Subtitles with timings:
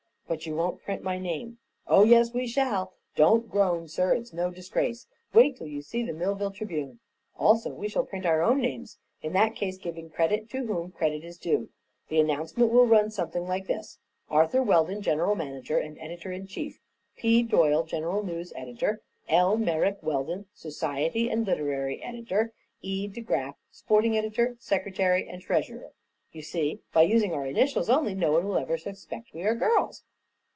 [0.31, 1.57] "But you won't print my name?"
[1.87, 2.93] "Oh, yes we shall.
[3.17, 5.05] Don't groan, sir; it's no disgrace.
[5.33, 7.01] Wait till you see the Millville Tribune.
[7.37, 11.25] Also we shall print our own names, in that case giving credit to whom credit
[11.25, 11.67] is due.
[12.07, 16.79] The announcement will run something like this: 'Arthur Weldon, General Manager and Editor in Chief;
[17.17, 17.43] P.
[17.43, 19.57] Doyle, General News Editor; L.
[19.57, 23.05] Merrick Weldon, Society and Literary Editor; E.
[23.09, 25.91] DeGraf, Sporting Editor, Secretary and Treasurer.'
[26.31, 30.05] You see, by using our initials only, no one will ever suspect we are girls."